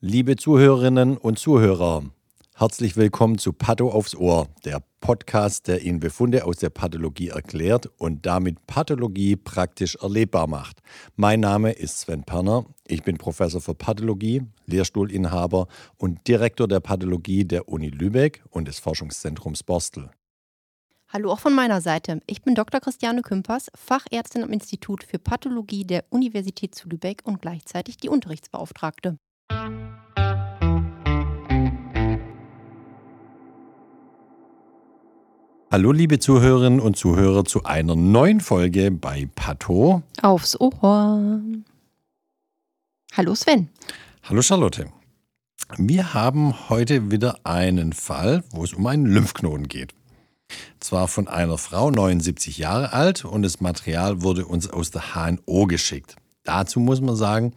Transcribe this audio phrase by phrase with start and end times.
[0.00, 2.04] Liebe Zuhörerinnen und Zuhörer,
[2.54, 7.90] herzlich willkommen zu Patho aufs Ohr, der Podcast, der Ihnen Befunde aus der Pathologie erklärt
[7.98, 10.82] und damit Pathologie praktisch erlebbar macht.
[11.16, 17.44] Mein Name ist Sven Perner, ich bin Professor für Pathologie, Lehrstuhlinhaber und Direktor der Pathologie
[17.44, 20.12] der Uni Lübeck und des Forschungszentrums Borstel.
[21.08, 22.20] Hallo auch von meiner Seite.
[22.28, 22.80] Ich bin Dr.
[22.80, 29.18] Christiane Kümpers, Fachärztin am Institut für Pathologie der Universität zu Lübeck und gleichzeitig die Unterrichtsbeauftragte.
[35.70, 40.02] Hallo liebe Zuhörerinnen und Zuhörer zu einer neuen Folge bei Patho.
[40.22, 41.42] Aufs Ohr.
[43.12, 43.68] Hallo Sven.
[44.22, 44.86] Hallo Charlotte.
[45.76, 49.92] Wir haben heute wieder einen Fall, wo es um einen Lymphknoten geht.
[50.80, 55.66] Zwar von einer Frau, 79 Jahre alt, und das Material wurde uns aus der HNO
[55.66, 56.16] geschickt.
[56.44, 57.52] Dazu muss man sagen,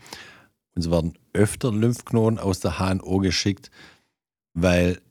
[0.75, 3.71] uns werden öfter Lymphknoten aus der HNO geschickt,
[4.53, 5.01] weil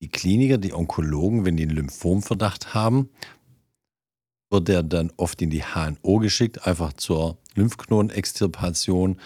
[0.00, 3.10] die Kliniker, die Onkologen, wenn die einen Lymphomverdacht haben,
[4.50, 9.20] wird der dann oft in die HNO geschickt, einfach zur Lymphknotenextirpation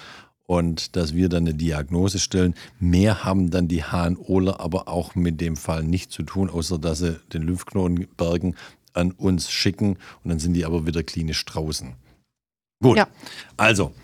[0.47, 2.55] und dass wir dann eine Diagnose stellen.
[2.79, 6.99] Mehr haben dann die HNOler aber auch mit dem Fall nicht zu tun, außer dass
[6.99, 8.57] sie den Lymphknotenbergen
[8.93, 11.95] an uns schicken und dann sind die aber wieder klinisch draußen.
[12.83, 13.09] Gut, ja.
[13.57, 13.95] also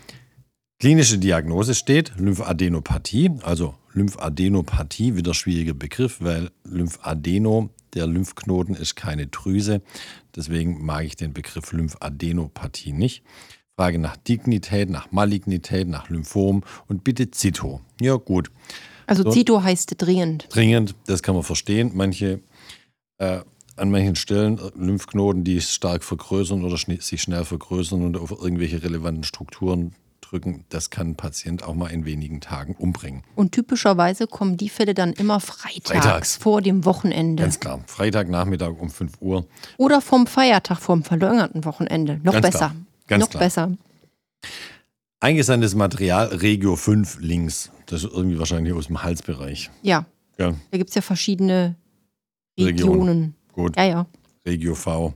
[0.81, 9.27] klinische Diagnose steht Lymphadenopathie, also Lymphadenopathie, wieder schwieriger Begriff, weil Lymphadeno, der Lymphknoten ist keine
[9.27, 9.83] Drüse,
[10.35, 13.23] deswegen mag ich den Begriff Lymphadenopathie nicht.
[13.75, 17.81] Frage nach Dignität, nach Malignität, nach Lymphom und bitte Zito.
[18.01, 18.49] Ja, gut.
[19.05, 20.47] Also so, Zito heißt dringend.
[20.49, 21.91] Dringend, das kann man verstehen.
[21.93, 22.41] Manche,
[23.19, 23.41] äh,
[23.75, 28.81] an manchen Stellen äh, Lymphknoten, die stark vergrößern oder sich schnell vergrößern und auf irgendwelche
[28.81, 29.93] relevanten Strukturen
[30.31, 33.23] drücken, das kann ein Patient auch mal in wenigen Tagen umbringen.
[33.35, 36.37] Und typischerweise kommen die Fälle dann immer freitags, freitags.
[36.37, 37.43] vor dem Wochenende.
[37.43, 37.81] Ganz klar.
[37.87, 39.45] Freitagnachmittag um 5 Uhr.
[39.77, 42.19] Oder vom Feiertag, vom verlängerten Wochenende.
[42.23, 42.57] Noch Ganz besser.
[42.57, 42.75] Klar.
[43.07, 43.43] Ganz Noch klar.
[43.43, 43.71] besser.
[45.19, 47.71] Eingesandtes Material, Regio 5 links.
[47.85, 49.69] Das ist irgendwie wahrscheinlich aus dem Halsbereich.
[49.81, 50.05] Ja.
[50.37, 50.53] ja.
[50.71, 51.75] Da gibt es ja verschiedene
[52.57, 52.99] Regionen.
[52.99, 53.33] Region.
[53.53, 53.75] Gut.
[53.75, 54.05] Ja, ja.
[54.45, 55.13] Regio V.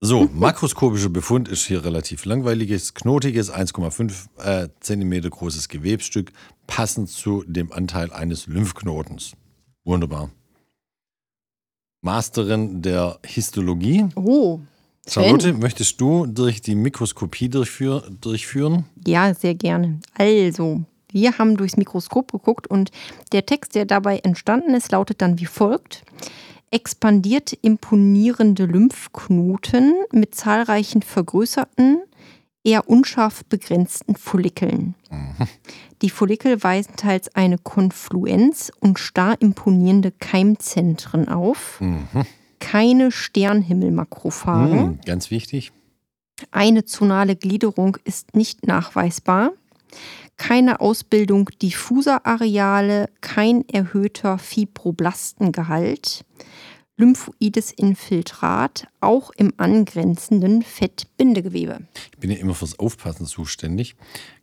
[0.00, 6.32] So, makroskopischer Befund ist hier relativ langweiliges, knotiges, 1,5 äh, cm großes Gewebsstück,
[6.68, 9.32] passend zu dem Anteil eines Lymphknotens.
[9.84, 10.30] Wunderbar.
[12.00, 14.06] Masterin der Histologie.
[14.14, 14.60] Oh.
[15.08, 18.84] Charlotte, möchtest du durch die Mikroskopie durchführ durchführen?
[19.04, 20.00] Ja, sehr gerne.
[20.16, 22.92] Also, wir haben durchs Mikroskop geguckt und
[23.32, 26.04] der Text, der dabei entstanden ist, lautet dann wie folgt.
[26.70, 32.02] Expandiert imponierende Lymphknoten mit zahlreichen vergrößerten,
[32.64, 34.94] eher unscharf begrenzten Follikeln.
[35.10, 35.46] Mhm.
[36.02, 41.80] Die Follikel weisen teils eine Konfluenz und starr imponierende Keimzentren auf.
[41.80, 42.26] Mhm
[42.58, 44.78] keine Sternhimmelmakrophagen.
[44.78, 45.72] Hm, ganz wichtig.
[46.50, 49.52] Eine zonale Gliederung ist nicht nachweisbar.
[50.38, 56.24] Keine Ausbildung diffuser Areale, kein erhöhter Fibroblastengehalt.
[56.96, 61.80] Lymphoides Infiltrat, auch im angrenzenden Fettbindegewebe.
[62.12, 63.94] Ich bin ja immer fürs Aufpassen zuständig.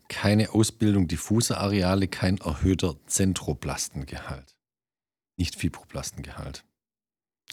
[0.08, 4.56] Keine Ausbildung diffuser Areale, kein erhöhter Zentroblastengehalt.
[5.38, 6.64] Nicht Fibroblastengehalt.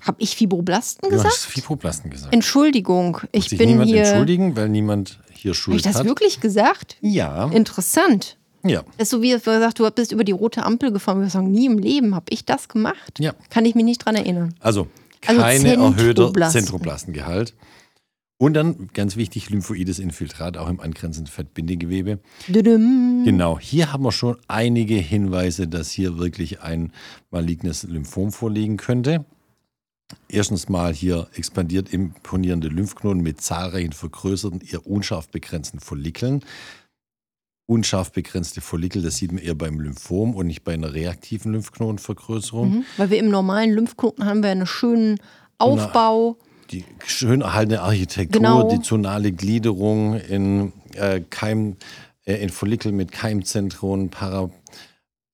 [0.00, 1.24] Habe ich Fibroblasten gesagt?
[1.24, 2.34] Du hast Fibroblasten gesagt.
[2.34, 4.04] Entschuldigung, ich sich bin niemand hier.
[4.04, 5.84] entschuldigen, weil niemand hier Schuld hat.
[5.84, 6.06] Habe ich das hat.
[6.06, 6.96] wirklich gesagt?
[7.00, 7.46] Ja.
[7.48, 8.38] Interessant.
[8.64, 8.82] Ja.
[8.96, 11.20] Das ist so wie gesagt, du bist über die rote Ampel gefahren.
[11.20, 13.18] Wir sagen, nie im Leben habe ich das gemacht.
[13.18, 13.34] Ja.
[13.50, 14.54] Kann ich mich nicht dran erinnern.
[14.60, 14.88] Also,
[15.26, 17.54] also keine also erhöhter Zentroblastengehalt.
[18.38, 22.18] Und dann, ganz wichtig, lymphoides Infiltrat, auch im angrenzenden Fettbindegewebe.
[22.48, 23.22] Dudum.
[23.24, 26.92] Genau, hier haben wir schon einige Hinweise, dass hier wirklich ein
[27.30, 29.24] malignes Lymphom vorliegen könnte.
[30.28, 36.44] Erstens mal hier expandiert imponierende Lymphknoten mit zahlreichen vergrößerten, eher unscharf begrenzten Follikeln.
[37.66, 42.70] Unscharf begrenzte Follikel, das sieht man eher beim Lymphom und nicht bei einer reaktiven Lymphknotenvergrößerung.
[42.70, 45.18] Mhm, weil wir im normalen Lymphknoten haben wir einen schönen
[45.58, 46.36] Aufbau.
[46.70, 48.68] die schön erhaltene Architektur, genau.
[48.68, 51.76] die zonale Gliederung in äh, Keim,
[52.24, 54.50] äh, in Follikel mit Keimzentren, para,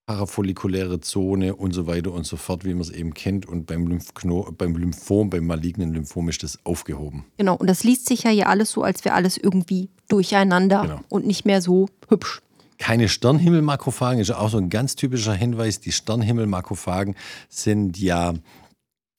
[0.08, 3.44] parafollikuläre Zone und so weiter und so fort, wie man es eben kennt.
[3.44, 7.26] Und beim, Lymphkno beim Lymphom, beim malignen Lymphom ist das aufgehoben.
[7.36, 11.00] Genau, und das liest sich ja hier alles so, als wäre alles irgendwie durcheinander genau.
[11.10, 12.40] und nicht mehr so hübsch.
[12.78, 15.80] Keine Sternhimmelmakrophagen ist auch so ein ganz typischer Hinweis.
[15.80, 17.14] Die Sternhimmelmakrophagen
[17.50, 18.32] sind ja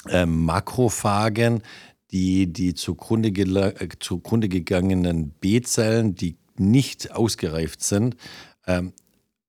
[0.08, 1.62] äh, Makrophagen,
[2.10, 8.16] die die zugrunde, äh, zugrunde gegangenen B-Zellen, die nicht ausgereift sind,
[8.66, 8.94] ähm,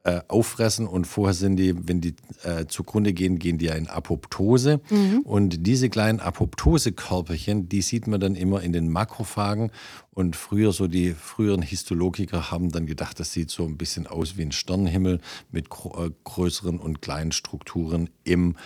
[0.03, 3.87] äh, auffressen und vorher sind die, wenn die äh, zugrunde gehen, gehen die ja in
[3.87, 4.81] Apoptose.
[5.25, 9.71] Und diese kleinen Apoptosekörperchen, die sieht man dann immer in den Makrophagen.
[10.11, 14.37] Und früher, so die früheren Histologiker haben dann gedacht, das sieht so ein bisschen aus
[14.37, 15.21] wie ein Sternenhimmel
[15.51, 18.57] mit gro äh, größeren und kleinen Strukturen im,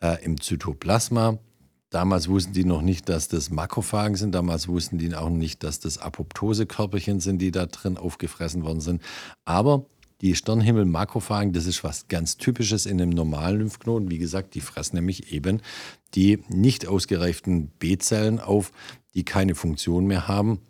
[0.00, 1.38] äh, im Zytoplasma.
[1.90, 4.34] Damals wussten die noch nicht, dass das Makrophagen sind.
[4.34, 9.02] Damals wussten die auch nicht, dass das Apoptosekörperchen sind, die da drin aufgefressen worden sind.
[9.44, 9.86] Aber
[10.20, 14.10] die Sternhimmel-Makrophagen, das ist was ganz Typisches in einem normalen Lymphknoten.
[14.10, 15.60] Wie gesagt, die fressen nämlich eben
[16.14, 18.72] die nicht ausgereiften B-Zellen auf,
[19.14, 20.60] die keine Funktion mehr haben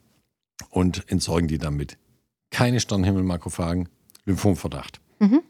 [0.71, 1.99] und entsorgen die damit.
[2.51, 3.89] Keine Sternhimmel-Makrophagen,
[4.25, 5.01] Lymphomverdacht.
[5.21, 5.43] Mhm.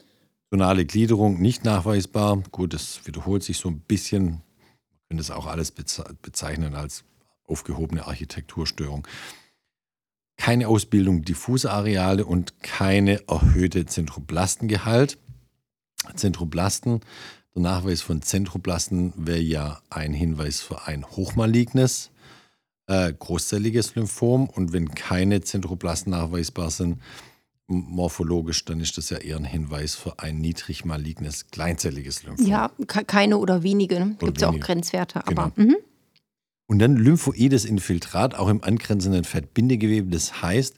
[0.51, 2.43] Tonale Gliederung nicht nachweisbar.
[2.51, 4.25] Gut, das wiederholt sich so ein bisschen.
[4.25, 4.41] Man
[5.09, 7.03] könnte es auch alles bezeichnen als
[7.45, 9.07] aufgehobene Architekturstörung
[10.37, 15.17] keine Ausbildung diffuser Areale und keine erhöhte Zentroblastengehalt.
[16.15, 17.01] Zentroblasten,
[17.55, 22.11] der Nachweis von Zentroblasten wäre ja ein Hinweis für ein hochmalignes,
[22.85, 24.47] äh, großzelliges Lymphom.
[24.47, 27.01] Und wenn keine Zentroblasten nachweisbar sind,
[27.67, 32.45] morphologisch, dann ist das ja eher ein Hinweis für ein niedrig malignes, kleinzelliges Lymphom.
[32.45, 33.99] Ja, keine oder wenige.
[33.99, 34.15] Ne?
[34.19, 35.21] Gibt es ja auch Grenzwerte.
[35.27, 35.41] Genau.
[35.41, 35.75] Aber, mhm.
[36.67, 40.09] Und dann lymphoides Infiltrat, auch im angrenzenden Fettbindegewebe.
[40.11, 40.75] Das heißt,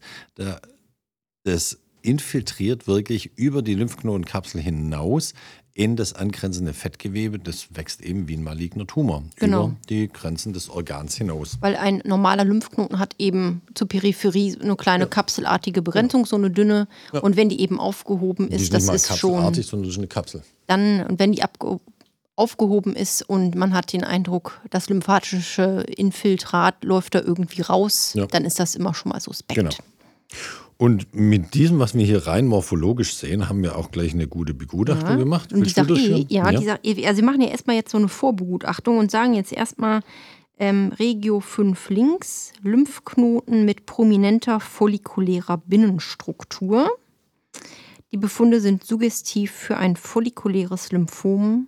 [1.44, 5.34] das infiltriert wirklich über die Lymphknotenkapsel hinaus
[5.74, 7.40] in das angrenzende Fettgewebe.
[7.40, 9.68] Das wächst eben wie ein maligner Tumor Genau.
[9.68, 11.58] über die Grenzen des Organs hinaus.
[11.60, 16.88] Weil ein normaler Lymphknoten hat eben zur Peripherie eine kleine kapselartige Begrenzung, so eine dünne.
[17.22, 19.98] Und wenn die eben aufgehoben Die ist ist, das ist kapselartig, schon sondern das ist
[20.00, 20.44] eine Kapsel.
[20.68, 21.80] dann, und wenn die abge
[22.40, 28.26] aufgehoben ist und man hat den Eindruck, das lymphatische Infiltrat läuft da irgendwie raus, Ja.
[28.28, 29.60] dann ist das immer schon mal suspekt.
[29.60, 29.72] Genau.
[30.78, 34.54] Und mit diesem, was wir hier rein morphologisch sehen, haben wir auch gleich eine gute
[34.54, 35.52] Begutachtung gemacht.
[35.52, 36.26] Und die sagt eh, durchführen?
[36.30, 39.34] ja, die sagt, eh, also sie machen ja erstmal jetzt so eine Vorbegutachtung und sagen
[39.34, 40.00] jetzt erstmal
[40.58, 46.90] ähm, Regio 5 links, Lymphknoten mit prominenter follikulärer Binnenstruktur.
[48.12, 51.68] Die Befunde sind suggestiv für ein follikuläres Lymphom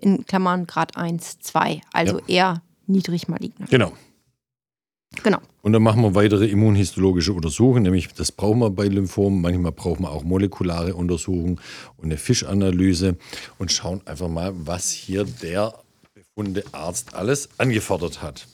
[0.00, 3.52] in Klammern Grad 1, 2, also eher niedrig malign.
[3.70, 3.92] Genau.
[5.22, 5.38] Genau.
[5.62, 9.40] Und dann machen wir weitere immunhistologische Untersuchungen, nämlich das brauchen wir bei Lymphomen.
[9.40, 11.60] Manchmal brauchen wir auch molekulare Untersuchungen
[11.96, 13.16] und eine Fischanalyse
[13.58, 15.74] und schauen einfach mal, was hier der
[16.14, 18.46] befundene Arzt alles angefordert hat.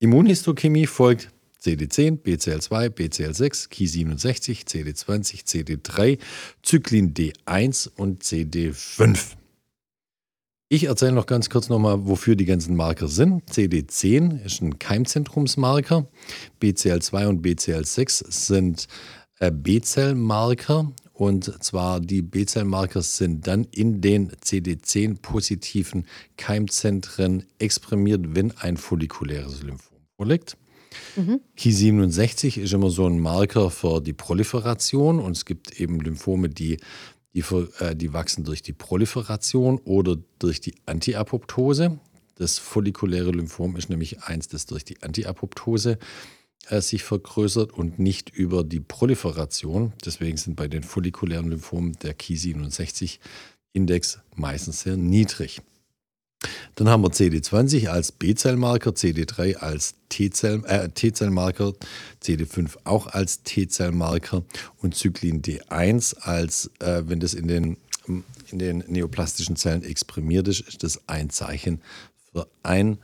[0.00, 1.30] Immunhistochemie folgt
[1.62, 6.18] CD10, BCL2, BCL6, Ki67, CD20, CD3,
[6.62, 9.36] Zyklin D1 und CD5.
[10.70, 13.50] Ich erzähle noch ganz kurz nochmal, wofür die ganzen Marker sind.
[13.50, 16.06] CD10 ist ein Keimzentrumsmarker.
[16.60, 18.86] BCL2 und BCL6 sind
[19.40, 20.92] äh, B-Zellmarker.
[21.14, 26.04] Und zwar die B-Zellmarker sind dann in den CD10-positiven
[26.36, 30.56] Keimzentren exprimiert, wenn ein follikuläres Lymphom vorliegt.
[31.56, 36.78] Ki67 ist immer so ein Marker für die Proliferation und es gibt eben Lymphome, die,
[37.34, 37.44] die,
[37.80, 41.98] äh, die wachsen durch die Proliferation oder durch die Antiapoptose.
[42.36, 45.98] Das follikuläre Lymphom ist nämlich eins, das durch die Antiapoptose
[46.68, 49.92] äh, sich vergrößert und nicht über die Proliferation.
[50.04, 55.62] Deswegen sind bei den follikulären Lymphomen der Ki67-Index meistens sehr niedrig.
[56.76, 61.72] Dann haben wir CD20 als B-Zellmarker, CD3 als äh, T-Zellmarker,
[62.22, 64.44] CD5 auch als T-Zellmarker
[64.78, 67.76] und Zyklin D1 als, äh, wenn das in den,
[68.06, 71.82] in den neoplastischen Zellen exprimiert ist, ist das ein Zeichen
[72.32, 72.98] für ein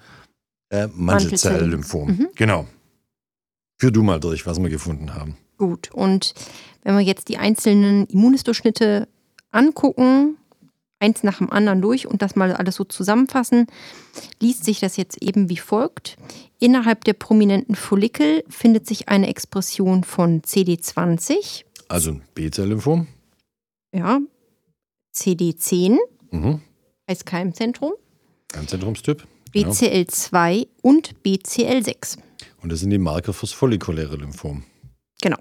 [0.71, 2.29] äh, Mantelzell-Lymphom.
[2.37, 2.69] Genau.
[3.79, 5.37] Führ du mal durch, was wir gefunden haben.
[5.59, 6.35] Gut, und
[6.85, 9.09] wenn wir jetzt die einzelnen Immunhistoschnitte
[9.50, 10.37] angucken,
[11.04, 13.66] eins nach dem anderen durch und das mal alles so zusammenfassen,
[14.40, 16.16] liest sich das jetzt eben wie folgt.
[16.58, 23.06] Innerhalb der prominenten Follikel findet sich eine Expression von CD20, Also ein B-Zell-Lymphom.
[23.94, 24.20] ja,
[25.14, 25.99] CD10
[26.30, 26.61] Mhm.
[27.06, 27.92] als Keimzentrum,
[28.56, 29.26] Ein Zentrumstyp.
[29.54, 29.68] Ja.
[29.68, 32.18] BCL2 und BCL6.
[32.62, 34.64] Und das sind die Marker fürs follikuläre Lymphom.
[35.23, 35.38] Genau.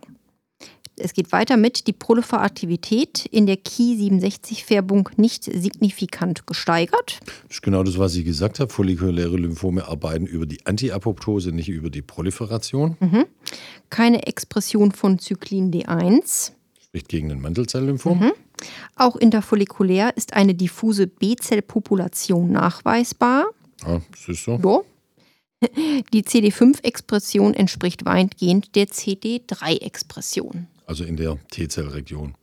[0.95, 7.19] Es geht weiter mit die Proliferativität in der Ki67-Färbung nicht signifikant gesteigert.
[7.47, 8.71] Das ist genau das, was ich gesagt habe.
[8.71, 12.95] Follikuläre Lymphome arbeiten über die Antiapoptose, nicht über die Proliferation.
[13.89, 16.51] Keine Expression von Zyklin D1.
[16.79, 18.31] Spricht gegen den Mantelzell-Lymphom.
[18.95, 23.47] Auch interfollikulär ist eine diffuse B-Zellpopulation nachweisbar.
[23.85, 24.59] Ja, das ist so.
[24.61, 24.85] So.
[26.13, 30.67] Die CD5-Expression entspricht weitgehend der CD3-Expression.
[30.85, 32.35] Also in der T-Zellregion.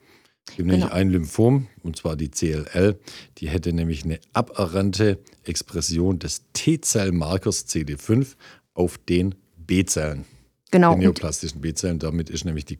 [0.48, 0.72] Es gibt Genau.
[0.78, 2.98] nämlich ein Lymphom, und zwar die CLL,
[3.38, 8.34] die hätte nämlich eine aberrannte Expression des T-Zellmarkers CD5
[8.74, 10.24] auf den B-Zellen,
[10.70, 10.92] Genau.
[10.92, 11.98] den neoplastischen B-Zellen.
[11.98, 12.78] Damit ist nämlich die,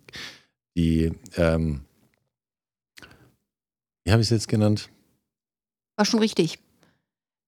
[0.77, 1.83] die ähm,
[4.05, 4.89] wie habe ich es jetzt genannt?
[5.97, 6.59] war schon richtig.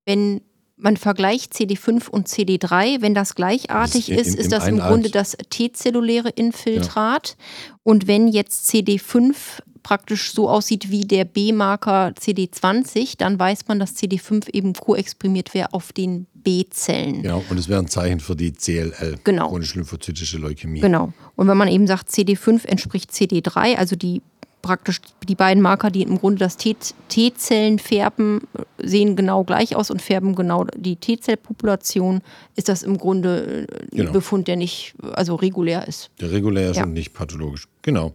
[0.05, 0.43] Wenn
[0.83, 4.79] man vergleicht CD5 und CD3, wenn das gleichartig Das ist ist, im- ist das im
[4.79, 5.15] Grunde Art.
[5.15, 7.37] das T-zelluläre Infiltrat.
[7.83, 9.35] Und wenn jetzt CD5
[9.83, 15.73] praktisch so aussieht wie der B-Marker CD20, dann weiß man, dass CD5 eben koexprimiert wäre
[15.73, 17.23] auf den B-Zellen.
[17.23, 19.49] Genau, und es wäre ein Zeichen für die CLL, Genau.
[19.49, 20.81] chronisch lymphozytische Leukämie.
[20.81, 21.13] Genau.
[21.37, 24.23] Und wenn man eben sagt, CD5 entspricht CD3, also die
[24.63, 28.43] praktisch die beiden Marker, die im Grunde das T-Zellen färben,
[28.79, 32.23] sehen genau gleich aus und färben genau die T-Zellpopulation,
[32.57, 34.13] ist das im Grunde äh, ein Genau.
[34.13, 36.11] Befund, der nicht also regulär ist.
[36.21, 36.85] Der regulär ist Ja.
[36.85, 37.67] und nicht pathologisch.
[37.83, 38.15] Genau.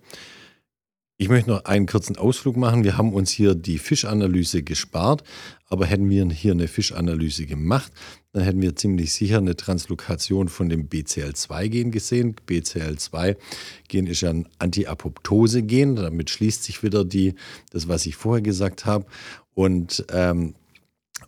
[1.20, 2.84] Ich möchte noch einen kurzen Ausflug machen.
[2.84, 5.24] Wir haben uns hier die Fischanalyse gespart,
[5.66, 7.92] aber hätten wir hier eine Fischanalyse gemacht,
[8.34, 12.36] dann hätten wir ziemlich sicher eine Translokation von dem BCL2-Gen gesehen.
[12.48, 15.96] BCL2-Gen ist ja ein Anti-Apoptose-Gen.
[15.96, 17.34] Damit schließt sich wieder die,
[17.72, 19.08] das, was ich vorher gesagt habe.
[19.56, 20.54] Und ähm,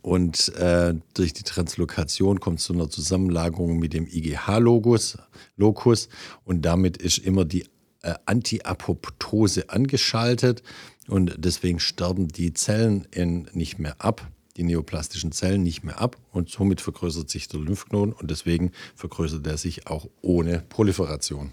[0.02, 5.18] und äh, durch die Translokation kommt es zu einer Zusammenlagerung mit dem IGH-Locus.
[5.56, 6.08] Locus,
[6.44, 7.64] und damit ist immer die
[8.02, 10.62] äh, Antiapoptose angeschaltet.
[11.08, 16.16] Und deswegen sterben die Zellen in, nicht mehr ab, die neoplastischen Zellen nicht mehr ab.
[16.32, 18.12] Und somit vergrößert sich der Lymphknoten.
[18.12, 21.52] Und deswegen vergrößert er sich auch ohne Proliferation.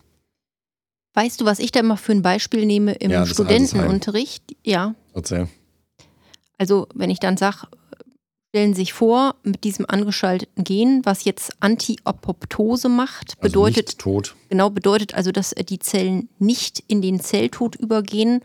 [1.14, 4.44] Weißt du, was ich da mal für ein Beispiel nehme im Ja, Studentenunterricht?
[4.64, 5.48] Ja, Erzähl.
[6.60, 7.68] Also wenn ich dann sage,
[8.50, 14.00] stellen Sie sich vor, mit diesem angeschalteten Gen, was jetzt Anti-Apoptose macht, Also bedeutet, nicht
[14.00, 14.36] tot.
[14.50, 18.42] genau bedeutet also, dass äh, die Zellen nicht in den Zelltod übergehen.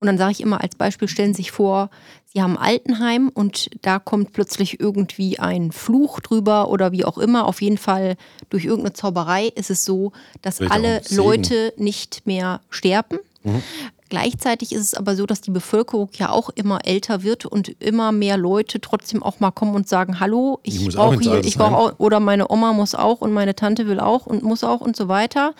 [0.00, 1.88] Und dann sage ich immer als Beispiel, stellen Sie sich vor,
[2.26, 7.46] Sie haben Altenheim und da kommt plötzlich irgendwie ein Fluch drüber oder wie auch immer.
[7.46, 8.16] Auf jeden Fall
[8.50, 11.00] durch irgendeine Zauberei ist es so, dass Vielleicht alle.
[11.10, 13.18] Leute nicht mehr sterben.
[13.44, 13.62] Mhm.
[14.10, 18.12] Gleichzeitig ist es aber so, dass die Bevölkerung ja auch immer älter wird und immer
[18.12, 21.92] mehr Leute trotzdem auch mal kommen und sagen, hallo, Ich brauche hier, ich brauche auch,
[21.98, 25.08] oder meine Oma muss auch und meine Tante will auch und muss auch und so
[25.08, 25.54] weiter.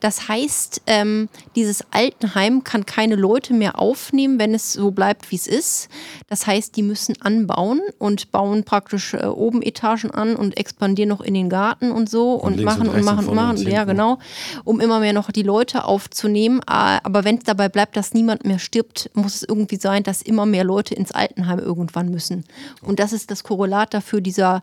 [0.00, 5.36] Das heißt, ähm, dieses Altenheim kann keine Leute mehr aufnehmen, wenn es so bleibt, wie
[5.36, 5.88] es ist.
[6.28, 11.20] Das heißt, die müssen anbauen und bauen praktisch äh, oben Etagen an und expandieren noch
[11.20, 13.68] in den Garten und so und, links machen und und, und machen und und machen.
[13.68, 14.18] Ja, genau,
[14.64, 16.60] um immer mehr noch die Leute aufzunehmen.
[16.66, 20.22] Ah, Aber wenn es dabei bleibt, dass niemand mehr stirbt, muss es irgendwie sein, dass
[20.22, 22.44] immer mehr Leute ins Altenheim irgendwann müssen.
[22.80, 24.62] Und das ist das Korrelat dafür, dieser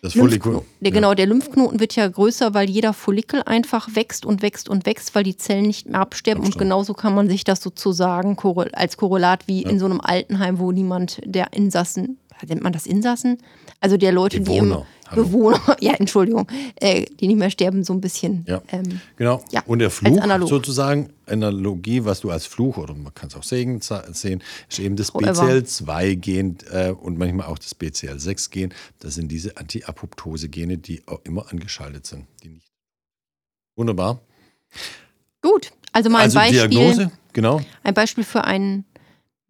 [0.00, 0.62] Das Follikel.
[0.80, 4.86] Der, Genau, der Lymphknoten wird ja größer, weil jeder Follikel einfach wächst und wächst und
[4.86, 6.40] wächst, weil die Zellen nicht mehr absterben.
[6.40, 6.66] Und Absterben.
[6.70, 8.38] genauso kann man sich das sozusagen
[8.72, 12.16] als Korrelat wie in so einem Altenheim, wo niemand der Insassen,
[12.48, 13.36] nennt man das Insassen?
[13.82, 14.76] Also der Leute, die Bewohner.
[14.76, 15.24] im Hallo.
[15.24, 16.46] Bewohner, ja, Entschuldigung,
[16.76, 18.44] äh, die nicht mehr sterben, so ein bisschen.
[18.46, 18.60] Ja.
[18.68, 19.42] Ähm, Genau.
[19.50, 23.42] Ja, und der Fluch sozusagen, Analogie, was du als Fluch oder man kann es auch
[23.42, 25.44] Segen sehen, ist eben das However.
[25.44, 28.74] BCL2-Gen äh, und manchmal auch das BCL6-Gen.
[29.00, 32.26] Das sind diese Anti-Apoptose-Gene, die auch immer angeschaltet sind.
[32.42, 32.70] Die nicht.
[33.76, 34.20] Wunderbar.
[35.40, 36.68] gut, also mal also ein Beispiel.
[36.68, 37.60] Diagnose, genau.
[37.82, 38.84] Ein Beispiel für ein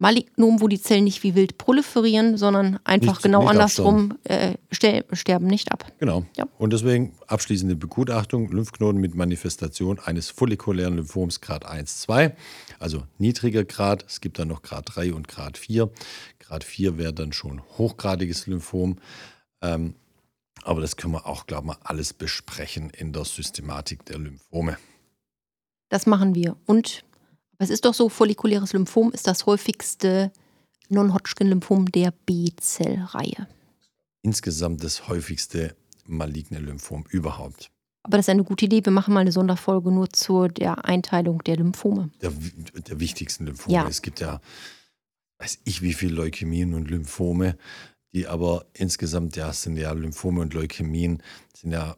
[0.01, 4.55] Malignom, wo die Zellen nicht wie wild proliferieren, sondern einfach Nicht- genau nicht andersrum äh,
[4.71, 5.91] ste- sterben nicht ab.
[5.99, 6.25] Genau.
[6.37, 6.45] Ja.
[6.57, 12.33] Und deswegen abschließende Begutachtung: Lymphknoten mit Manifestation eines follikulären Lymphoms Grad 1, 2,
[12.79, 14.05] also niedriger Grad.
[14.07, 15.89] Es gibt dann noch Grad 3 und Grad 4.
[16.39, 18.99] Grad 4 wäre dann schon hochgradiges Lymphom.
[19.61, 19.95] Ähm,
[20.63, 24.77] aber das können wir auch, glaube ich, mal alles besprechen in der Systematik der Lymphome.
[25.89, 26.55] Das machen wir.
[26.65, 27.03] Und
[27.59, 30.31] es ist doch so, follikuläres Lymphom ist das häufigste
[30.89, 33.47] Non-Hodgkin-Lymphom der B-Zellreihe.
[34.21, 35.75] Insgesamt das häufigste
[36.07, 37.69] maligne Lymphom überhaupt.
[38.03, 38.83] Aber das ist eine gute Idee.
[38.83, 42.09] Wir machen mal eine Sonderfolge nur zu der Einteilung der Lymphome.
[42.21, 43.75] der, der wichtigsten Lymphome.
[43.75, 43.87] Ja.
[43.87, 44.41] Es gibt ja,
[45.39, 47.57] weiß ich, wie viele Leukämien und Lymphome,
[48.13, 51.21] die aber insgesamt, ja, sind ja Lymphome und Leukämien,
[51.53, 51.97] sind ja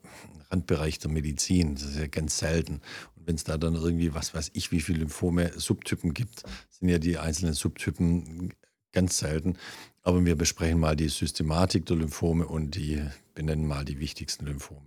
[0.50, 1.75] Randbereich der Medizin.
[1.75, 2.82] Das ist ja ganz selten.
[3.25, 6.97] Wenn es da dann irgendwie, was weiß ich, wie viele Lymphome, Subtypen gibt, sind ja
[6.97, 8.53] die einzelnen Subtypen
[8.91, 9.57] ganz selten.
[10.03, 13.03] Aber wir besprechen mal die Systematik der Lymphome und die
[13.35, 14.85] benennen mal die wichtigsten Lymphome.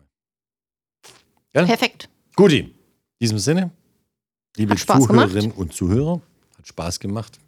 [1.55, 1.65] Ja?
[1.65, 2.09] Perfekt.
[2.35, 2.75] Guti, in
[3.21, 3.71] diesem Sinne,
[4.57, 6.21] liebe Zuhörerinnen und Zuhörer,
[6.59, 7.39] hat Spaß gemacht,